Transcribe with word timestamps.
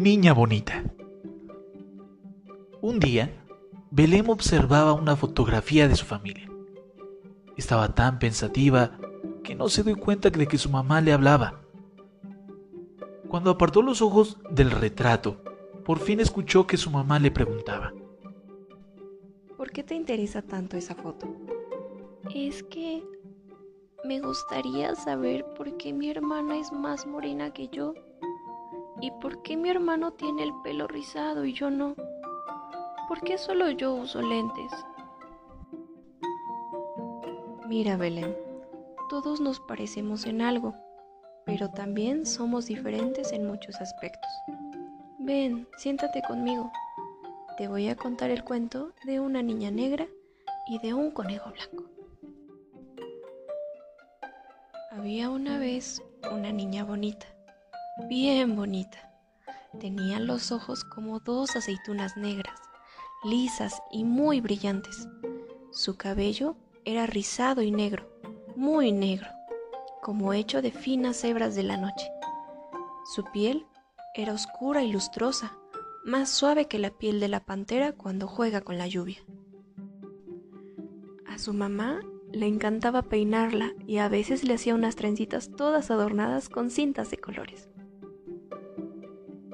Niña 0.00 0.32
bonita. 0.32 0.82
Un 2.80 3.00
día, 3.00 3.44
Belén 3.90 4.30
observaba 4.30 4.94
una 4.94 5.14
fotografía 5.14 5.88
de 5.88 5.94
su 5.94 6.06
familia. 6.06 6.50
Estaba 7.58 7.94
tan 7.94 8.18
pensativa 8.18 8.98
que 9.44 9.54
no 9.54 9.68
se 9.68 9.82
dio 9.82 10.00
cuenta 10.00 10.30
de 10.30 10.46
que 10.48 10.56
su 10.56 10.70
mamá 10.70 11.02
le 11.02 11.12
hablaba. 11.12 11.60
Cuando 13.28 13.50
apartó 13.50 13.82
los 13.82 14.00
ojos 14.00 14.38
del 14.50 14.70
retrato, 14.70 15.44
por 15.84 15.98
fin 15.98 16.20
escuchó 16.20 16.66
que 16.66 16.78
su 16.78 16.90
mamá 16.90 17.18
le 17.18 17.30
preguntaba. 17.30 17.92
¿Por 19.58 19.70
qué 19.70 19.82
te 19.82 19.94
interesa 19.94 20.40
tanto 20.40 20.78
esa 20.78 20.94
foto? 20.94 21.28
Es 22.34 22.62
que 22.62 23.04
me 24.06 24.18
gustaría 24.18 24.94
saber 24.94 25.44
por 25.58 25.76
qué 25.76 25.92
mi 25.92 26.08
hermana 26.08 26.56
es 26.56 26.72
más 26.72 27.06
morena 27.06 27.52
que 27.52 27.68
yo 27.68 27.92
y 29.00 29.10
por 29.12 29.42
qué 29.42 29.56
mi 29.56 29.70
hermano 29.70 30.12
tiene 30.12 30.42
el 30.42 30.52
pelo 30.62 30.86
rizado 30.86 31.44
y 31.44 31.52
yo 31.52 31.70
no. 31.70 31.94
¿Por 33.08 33.20
qué 33.22 33.38
solo 33.38 33.70
yo 33.70 33.94
uso 33.94 34.20
lentes? 34.22 34.72
Mira, 37.66 37.96
Belén, 37.96 38.36
todos 39.08 39.40
nos 39.40 39.60
parecemos 39.60 40.26
en 40.26 40.42
algo, 40.42 40.74
pero 41.46 41.70
también 41.70 42.26
somos 42.26 42.66
diferentes 42.66 43.32
en 43.32 43.46
muchos 43.46 43.80
aspectos. 43.80 44.30
Ven, 45.18 45.66
siéntate 45.76 46.22
conmigo. 46.22 46.70
Te 47.56 47.68
voy 47.68 47.88
a 47.88 47.96
contar 47.96 48.30
el 48.30 48.44
cuento 48.44 48.92
de 49.04 49.20
una 49.20 49.42
niña 49.42 49.70
negra 49.70 50.06
y 50.66 50.78
de 50.78 50.94
un 50.94 51.10
conejo 51.10 51.50
blanco. 51.50 51.90
Había 54.92 55.30
una 55.30 55.58
vez 55.58 56.02
una 56.32 56.52
niña 56.52 56.84
bonita, 56.84 57.26
bien 58.08 58.56
bonita. 58.56 58.98
Tenía 59.78 60.20
los 60.20 60.52
ojos 60.52 60.84
como 60.84 61.20
dos 61.20 61.56
aceitunas 61.56 62.16
negras, 62.16 62.58
lisas 63.24 63.80
y 63.90 64.04
muy 64.04 64.40
brillantes. 64.40 65.08
Su 65.70 65.96
cabello 65.96 66.56
era 66.84 67.06
rizado 67.06 67.62
y 67.62 67.70
negro, 67.70 68.10
muy 68.56 68.92
negro, 68.92 69.28
como 70.02 70.32
hecho 70.32 70.62
de 70.62 70.72
finas 70.72 71.22
hebras 71.24 71.54
de 71.54 71.62
la 71.62 71.76
noche. 71.76 72.10
Su 73.14 73.24
piel 73.24 73.66
era 74.14 74.32
oscura 74.32 74.82
y 74.82 74.92
lustrosa, 74.92 75.56
más 76.04 76.30
suave 76.30 76.66
que 76.66 76.78
la 76.78 76.90
piel 76.90 77.20
de 77.20 77.28
la 77.28 77.40
pantera 77.40 77.92
cuando 77.92 78.26
juega 78.26 78.60
con 78.60 78.78
la 78.78 78.88
lluvia. 78.88 79.18
A 81.28 81.38
su 81.38 81.52
mamá 81.52 82.00
le 82.32 82.46
encantaba 82.46 83.02
peinarla 83.02 83.72
y 83.86 83.98
a 83.98 84.08
veces 84.08 84.44
le 84.44 84.54
hacía 84.54 84.74
unas 84.74 84.96
trencitas 84.96 85.50
todas 85.56 85.90
adornadas 85.90 86.48
con 86.48 86.70
cintas 86.70 87.10
de 87.10 87.18
colores. 87.18 87.68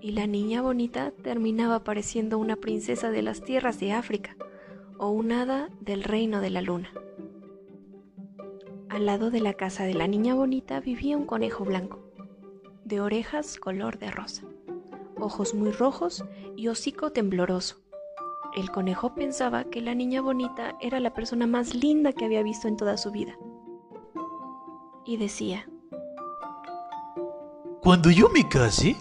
Y 0.00 0.12
la 0.12 0.26
niña 0.26 0.62
bonita 0.62 1.12
terminaba 1.22 1.84
pareciendo 1.84 2.38
una 2.38 2.56
princesa 2.56 3.10
de 3.10 3.22
las 3.22 3.42
tierras 3.42 3.78
de 3.80 3.92
África 3.92 4.36
o 4.98 5.10
un 5.10 5.32
hada 5.32 5.68
del 5.80 6.04
reino 6.04 6.40
de 6.40 6.50
la 6.50 6.62
luna. 6.62 6.92
Al 8.88 9.06
lado 9.06 9.30
de 9.30 9.40
la 9.40 9.54
casa 9.54 9.84
de 9.84 9.94
la 9.94 10.06
niña 10.06 10.34
bonita 10.34 10.80
vivía 10.80 11.16
un 11.16 11.26
conejo 11.26 11.64
blanco, 11.64 12.00
de 12.84 13.00
orejas 13.00 13.58
color 13.58 13.98
de 13.98 14.10
rosa, 14.10 14.44
ojos 15.16 15.54
muy 15.54 15.70
rojos 15.70 16.24
y 16.56 16.68
hocico 16.68 17.12
tembloroso 17.12 17.80
el 18.56 18.70
conejo 18.70 19.14
pensaba 19.14 19.64
que 19.64 19.80
la 19.80 19.94
niña 19.94 20.20
bonita 20.20 20.76
era 20.80 20.98
la 20.98 21.14
persona 21.14 21.46
más 21.46 21.74
linda 21.74 22.12
que 22.12 22.24
había 22.24 22.42
visto 22.42 22.66
en 22.66 22.76
toda 22.76 22.96
su 22.96 23.12
vida. 23.12 23.36
Y 25.04 25.16
decía, 25.16 25.68
Cuando 27.80 28.10
yo 28.10 28.28
me 28.28 28.48
case, 28.48 28.96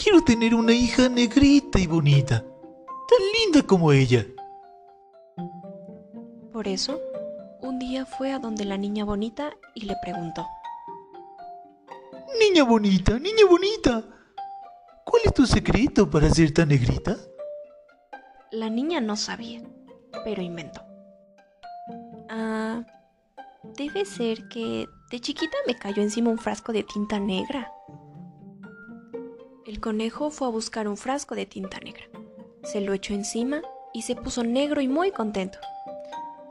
quiero 0.00 0.22
tener 0.22 0.54
una 0.54 0.72
hija 0.72 1.08
negrita 1.08 1.78
y 1.78 1.86
bonita, 1.86 2.40
tan 2.40 3.26
linda 3.40 3.66
como 3.66 3.92
ella. 3.92 4.26
Por 6.52 6.68
eso, 6.68 7.00
un 7.60 7.78
día 7.78 8.06
fue 8.06 8.32
a 8.32 8.38
donde 8.38 8.64
la 8.64 8.76
niña 8.76 9.04
bonita 9.04 9.52
y 9.74 9.86
le 9.86 9.94
preguntó, 10.02 10.46
Niña 12.38 12.64
bonita, 12.64 13.18
niña 13.18 13.44
bonita, 13.48 14.04
¿cuál 15.04 15.22
es 15.24 15.32
tu 15.32 15.46
secreto 15.46 16.08
para 16.10 16.28
ser 16.28 16.52
tan 16.52 16.68
negrita? 16.68 17.16
La 18.50 18.68
niña 18.68 19.00
no 19.00 19.16
sabía, 19.16 19.62
pero 20.24 20.42
inventó. 20.42 20.82
Ah, 22.28 22.84
debe 23.76 24.04
ser 24.04 24.48
que 24.48 24.86
de 25.10 25.20
chiquita 25.20 25.56
me 25.66 25.76
cayó 25.76 26.02
encima 26.02 26.30
un 26.30 26.38
frasco 26.38 26.72
de 26.72 26.82
tinta 26.82 27.18
negra. 27.18 27.72
El 29.66 29.80
conejo 29.80 30.30
fue 30.30 30.46
a 30.46 30.50
buscar 30.52 30.86
un 30.86 30.96
frasco 30.96 31.34
de 31.34 31.44
tinta 31.44 31.80
negra. 31.80 32.04
Se 32.62 32.80
lo 32.80 32.92
echó 32.92 33.14
encima 33.14 33.62
y 33.92 34.02
se 34.02 34.14
puso 34.14 34.44
negro 34.44 34.80
y 34.80 34.86
muy 34.86 35.10
contento. 35.10 35.58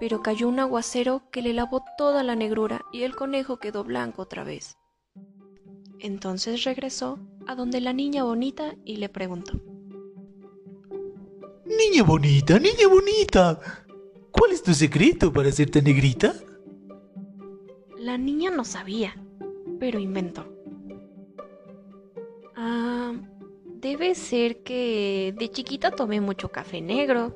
Pero 0.00 0.20
cayó 0.20 0.48
un 0.48 0.58
aguacero 0.58 1.22
que 1.30 1.40
le 1.40 1.52
lavó 1.52 1.84
toda 1.96 2.24
la 2.24 2.34
negrura 2.34 2.82
y 2.92 3.04
el 3.04 3.14
conejo 3.14 3.58
quedó 3.58 3.84
blanco 3.84 4.22
otra 4.22 4.42
vez. 4.42 4.78
Entonces 6.00 6.64
regresó 6.64 7.20
a 7.46 7.54
donde 7.54 7.80
la 7.80 7.92
niña 7.92 8.24
bonita 8.24 8.74
y 8.84 8.96
le 8.96 9.08
preguntó. 9.08 9.60
Niña 11.66 12.02
bonita, 12.02 12.58
niña 12.58 12.88
bonita. 12.90 13.60
¿Cuál 14.32 14.50
es 14.50 14.62
tu 14.64 14.74
secreto 14.74 15.32
para 15.32 15.50
hacerte 15.50 15.80
negrita? 15.82 16.34
La 17.96 18.18
niña 18.18 18.50
no 18.50 18.64
sabía, 18.64 19.14
pero 19.78 20.00
inventó. 20.00 20.52
Debe 23.84 24.14
ser 24.14 24.62
que 24.62 25.34
de 25.38 25.50
chiquita 25.50 25.90
tomé 25.90 26.18
mucho 26.22 26.48
café 26.48 26.80
negro. 26.80 27.34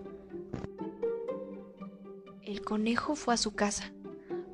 El 2.43 2.63
conejo 2.63 3.15
fue 3.17 3.35
a 3.35 3.37
su 3.37 3.55
casa. 3.55 3.93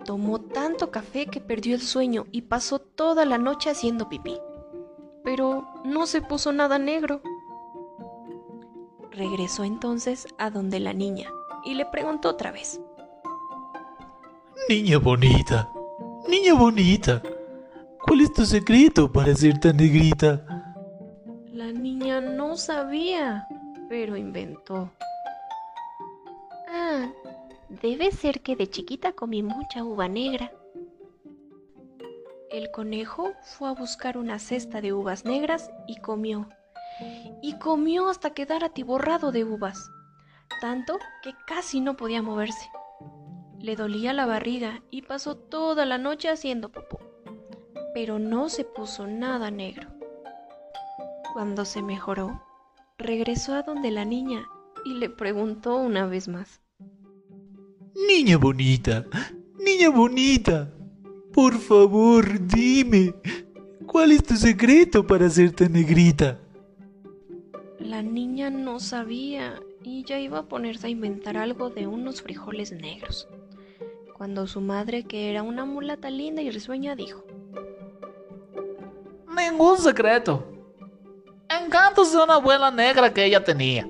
Tomó 0.05 0.41
tanto 0.41 0.91
café 0.91 1.27
que 1.27 1.41
perdió 1.41 1.77
el 1.77 1.81
sueño 1.81 2.27
y 2.32 2.43
pasó 2.43 2.81
toda 2.81 3.25
la 3.25 3.38
noche 3.38 3.71
haciendo 3.71 4.09
pipí. 4.09 4.37
Pero 5.22 5.69
no 5.84 6.06
se 6.06 6.21
puso 6.21 6.53
nada 6.53 6.81
negro. 6.81 7.22
Regresó 9.12 9.62
entonces 9.62 10.26
a 10.37 10.50
donde 10.50 10.81
la 10.81 10.94
niña 10.94 11.31
y 11.65 11.75
le 11.75 11.87
preguntó 11.87 12.31
otra 12.31 12.50
vez. 12.50 12.81
Niña 14.69 14.99
bonita, 14.99 15.71
niña 16.28 16.55
bonita, 16.55 17.22
¿cuál 18.05 18.22
es 18.22 18.32
tu 18.32 18.44
secreto 18.44 19.12
para 19.12 19.32
ser 19.37 19.61
tan 19.61 19.76
negrita? 19.76 20.53
No 22.54 22.59
sabía, 22.59 23.48
pero 23.88 24.16
inventó. 24.16 24.88
Ah, 26.69 27.10
debe 27.69 28.12
ser 28.12 28.42
que 28.42 28.54
de 28.54 28.70
chiquita 28.70 29.10
comí 29.10 29.42
mucha 29.42 29.82
uva 29.82 30.06
negra. 30.06 30.53
El 32.53 32.70
conejo 32.70 33.32
fue 33.43 33.70
a 33.70 33.72
buscar 33.72 34.16
una 34.16 34.38
cesta 34.38 34.81
de 34.81 34.93
uvas 34.93 35.25
negras 35.25 35.69
y 35.88 35.97
comió 35.97 36.48
y 37.43 37.59
comió 37.59 38.09
hasta 38.09 38.34
quedar 38.34 38.62
atiborrado 38.62 39.32
de 39.32 39.43
uvas, 39.43 39.91
tanto 40.60 41.00
que 41.25 41.34
casi 41.48 41.81
no 41.81 41.97
podía 41.97 42.22
moverse. 42.22 42.70
Le 43.59 43.75
dolía 43.75 44.12
la 44.12 44.26
barriga 44.26 44.84
y 44.93 45.03
pasó 45.03 45.37
toda 45.37 45.84
la 45.87 45.98
noche 45.98 46.28
haciendo 46.28 46.70
popó, 46.70 47.00
pero 47.94 48.20
no 48.20 48.48
se 48.48 48.62
puso 48.62 49.09
nada 49.09 49.50
negro. 49.50 49.94
Cuando 51.34 51.64
se 51.64 51.82
mejoró, 51.82 52.40
regresó 52.96 53.54
a 53.54 53.62
donde 53.62 53.90
la 53.90 54.04
niña 54.04 54.48
y 54.84 54.94
le 54.94 55.10
preguntó 55.10 55.78
una 55.78 56.06
vez 56.06 56.28
más. 56.28 56.60
Niña 58.06 58.36
bonita, 58.36 59.04
niña 59.58 59.88
bonita, 59.90 60.72
por 61.32 61.54
favor 61.54 62.46
dime, 62.46 63.16
¿cuál 63.84 64.12
es 64.12 64.22
tu 64.22 64.36
secreto 64.36 65.04
para 65.04 65.26
hacerte 65.26 65.69
negrita? 65.69 66.38
La 67.80 68.00
niña 68.00 68.48
no 68.50 68.78
sabía 68.78 69.60
y 69.82 70.04
ya 70.04 70.20
iba 70.20 70.38
a 70.38 70.48
ponerse 70.48 70.87
a 70.87 70.90
inventar 70.90 71.37
algo 71.37 71.69
de 71.69 71.88
unos 71.88 72.22
frijoles 72.22 72.70
negros, 72.70 73.28
cuando 74.16 74.46
su 74.46 74.60
madre, 74.60 75.02
que 75.02 75.32
era 75.32 75.42
una 75.42 75.64
mulata 75.64 76.10
linda 76.10 76.42
y 76.42 76.50
risueña, 76.52 76.94
dijo, 76.94 77.25
Ningún 79.37 79.78
secreto. 79.78 80.53
Encantos 81.64 82.12
de 82.12 82.22
una 82.22 82.34
abuela 82.34 82.70
negra 82.70 83.12
que 83.12 83.25
ella 83.25 83.43
tenía. 83.43 83.88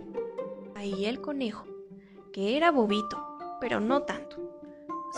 Ahí 0.74 1.06
el 1.06 1.20
conejo, 1.20 1.66
que 2.32 2.56
era 2.56 2.70
bobito, 2.70 3.38
pero 3.60 3.80
no 3.80 4.02
tanto, 4.02 4.36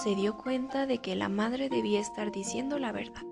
se 0.02 0.14
dio 0.14 0.36
cuenta 0.36 0.86
de 0.86 0.98
que 0.98 1.16
la 1.16 1.28
madre 1.28 1.68
debía 1.68 2.00
estar 2.00 2.32
diciendo 2.32 2.78
la 2.78 2.92
verdad, 2.92 3.24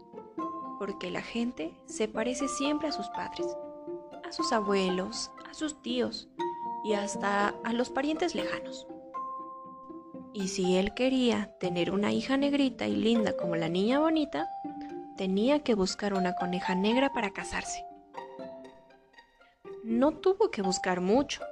porque 0.78 1.10
la 1.10 1.22
gente 1.22 1.74
se 1.86 2.08
parece 2.08 2.48
siempre 2.48 2.88
a 2.88 2.92
sus 2.92 3.08
padres 3.08 3.46
a 4.26 4.32
sus 4.32 4.52
abuelos, 4.52 5.30
a 5.48 5.54
sus 5.54 5.80
tíos 5.82 6.28
y 6.84 6.94
hasta 6.94 7.54
a 7.62 7.72
los 7.72 7.90
parientes 7.90 8.34
lejanos. 8.34 8.86
Y 10.32 10.48
si 10.48 10.76
él 10.76 10.94
quería 10.94 11.52
tener 11.60 11.90
una 11.90 12.12
hija 12.12 12.36
negrita 12.36 12.86
y 12.86 12.96
linda 12.96 13.36
como 13.36 13.54
la 13.56 13.68
niña 13.68 14.00
bonita, 14.00 14.48
tenía 15.16 15.60
que 15.60 15.74
buscar 15.74 16.14
una 16.14 16.34
coneja 16.34 16.74
negra 16.74 17.12
para 17.12 17.30
casarse. 17.30 17.84
No 19.84 20.12
tuvo 20.12 20.50
que 20.50 20.62
buscar 20.62 21.00
mucho. 21.00 21.42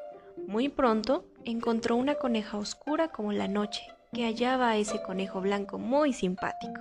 Muy 0.47 0.71
pronto 0.71 1.27
encontró 1.45 1.97
una 1.97 2.15
coneja 2.15 2.57
oscura 2.57 3.09
como 3.09 3.33
la 3.33 3.47
noche, 3.47 3.83
que 4.13 4.25
hallaba 4.25 4.71
a 4.71 4.77
ese 4.79 5.03
conejo 5.03 5.41
blanco 5.41 5.79
muy 5.79 6.13
simpático. 6.13 6.81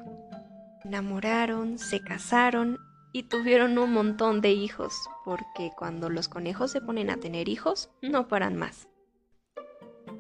Enamoraron, 0.86 1.78
se 1.78 2.02
casaron 2.02 2.80
y 3.14 3.24
tuvieron 3.24 3.78
un 3.78 3.92
montón 3.92 4.40
de 4.40 4.52
hijos, 4.52 4.94
porque 5.26 5.72
cuando 5.78 6.10
los 6.10 6.30
conejos 6.30 6.72
se 6.72 6.82
ponen 6.82 7.10
a 7.10 7.18
tener 7.18 7.50
hijos, 7.50 7.92
no 8.02 8.30
paran 8.30 8.56
más. 8.56 8.88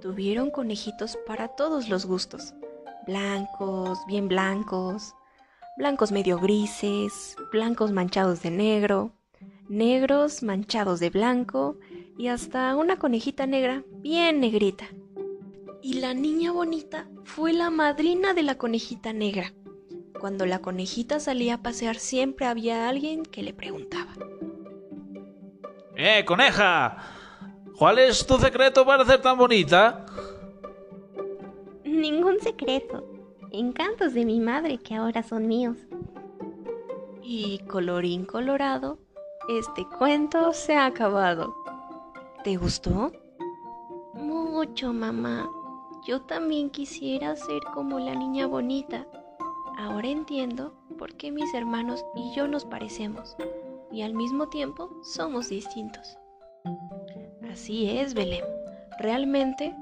Tuvieron 0.01 0.51
conejitos 0.51 1.18
para 1.25 1.50
todos 1.50 1.88
los 1.88 2.06
gustos, 2.06 2.54
blancos, 3.07 4.00
bien 4.07 4.28
blancos, 4.28 5.16
blancos 5.78 6.12
medio 6.12 6.39
grises, 6.39 7.38
blancos 7.51 7.92
manchados 7.92 8.42
de 8.42 8.51
negro, 8.51 9.13
negros 9.71 10.44
manchados 10.44 11.00
de 11.00 11.09
blanco 11.09 11.77
y 12.18 12.27
hasta 12.27 12.75
una 12.75 12.97
conejita 12.97 13.47
negra 13.47 13.83
bien 14.01 14.41
negrita. 14.41 14.85
Y 15.81 15.94
la 16.01 16.13
niña 16.13 16.51
bonita 16.51 17.07
fue 17.23 17.53
la 17.53 17.69
madrina 17.69 18.33
de 18.33 18.44
la 18.44 18.57
conejita 18.57 19.13
negra. 19.13 19.53
Cuando 20.19 20.45
la 20.45 20.59
conejita 20.59 21.21
salía 21.21 21.56
a 21.56 21.62
pasear 21.62 21.95
siempre 21.95 22.45
había 22.47 22.89
alguien 22.89 23.23
que 23.23 23.44
le 23.44 23.53
preguntaba. 23.53 24.13
¡Eh, 25.95 26.25
coneja! 26.25 26.97
¿Cuál 27.77 28.00
es 28.00 28.27
tu 28.27 28.38
secreto 28.38 28.85
para 28.85 29.06
ser 29.06 29.21
tan 29.21 29.38
bonita? 29.38 30.06
Ningún 31.85 32.41
secreto. 32.41 33.07
Encantos 33.51 34.13
de 34.13 34.25
mi 34.25 34.41
madre 34.41 34.79
que 34.79 34.95
ahora 34.95 35.23
son 35.23 35.47
míos. 35.47 35.77
Y 37.23 37.59
colorín 37.69 38.25
colorado, 38.25 39.00
este 39.57 39.86
cuento 39.86 40.53
se 40.53 40.75
ha 40.75 40.86
acabado. 40.86 41.56
¿Te 42.44 42.56
gustó? 42.57 43.12
Mucho, 44.13 44.94
mamá. 44.94 45.50
Yo 46.06 46.21
también 46.21 46.69
quisiera 46.69 47.36
ser 47.36 47.62
como 47.74 48.00
la 48.00 48.15
niña 48.15 48.48
bonita. 48.48 49.06
Ahora 49.77 50.07
entiendo 50.07 50.74
por 50.98 51.15
qué 51.15 51.31
mis 51.31 51.53
hermanos 51.53 52.06
y 52.15 52.33
yo 52.33 52.48
nos 52.48 52.65
parecemos 52.65 53.36
y 53.92 54.03
al 54.03 54.13
mismo 54.13 54.48
tiempo 54.50 54.89
somos 55.03 55.50
distintos. 55.50 56.18
Así 57.51 57.89
es, 57.89 58.13
Belén. 58.13 58.45
Realmente 59.00 59.75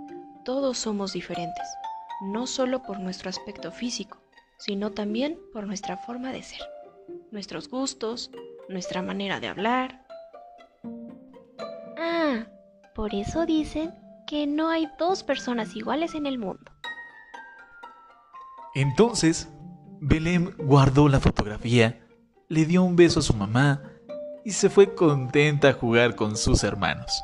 todos 0.46 0.78
somos 0.78 1.14
diferentes, 1.14 1.68
no 2.22 2.48
solo 2.48 2.82
por 2.82 3.00
nuestro 3.00 3.30
aspecto 3.30 3.72
físico, 3.72 4.18
sino 4.58 4.92
también 4.92 5.38
por 5.54 5.68
nuestra 5.68 5.98
forma 5.98 6.32
de 6.32 6.44
ser, 6.44 6.62
nuestros 7.32 7.70
gustos, 7.70 8.32
nuestra 8.70 9.02
manera 9.02 9.40
de 9.40 9.48
hablar. 9.48 10.06
Ah, 11.98 12.46
por 12.96 13.14
eso 13.14 13.46
dicen 13.46 13.94
que 14.28 14.48
no 14.48 14.70
hay 14.70 14.88
dos 14.98 15.24
personas 15.24 15.76
iguales 15.76 16.16
en 16.16 16.26
el 16.28 16.38
mundo. 16.38 16.72
Entonces, 18.76 19.50
Belén 20.00 20.56
guardó 20.58 21.10
la 21.10 21.20
fotografía, 21.20 22.00
le 22.48 22.66
dio 22.66 22.84
un 22.84 22.96
beso 22.96 23.20
a 23.20 23.24
su 23.24 23.34
mamá 23.34 23.82
y 24.46 24.52
se 24.52 24.70
fue 24.70 24.94
contenta 24.96 25.70
a 25.70 25.74
jugar 25.74 26.16
con 26.16 26.38
sus 26.38 26.64
hermanos. 26.64 27.22